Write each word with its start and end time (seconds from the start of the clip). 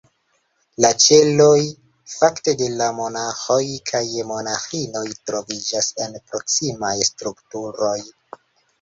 La 0.85 0.89
ĉeloj, 1.03 1.57
fakte, 2.13 2.55
de 2.63 2.71
la 2.81 2.89
monaĥoj 3.01 3.61
kaj 3.93 4.03
monaĥinoj 4.33 5.07
troviĝas 5.31 5.95
en 6.09 6.21
proksimaj 6.29 6.95
strukturoj. 7.13 7.99